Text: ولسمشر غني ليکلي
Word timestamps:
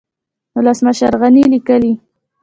ولسمشر 0.55 1.11
غني 1.21 1.43
ليکلي 1.51 1.93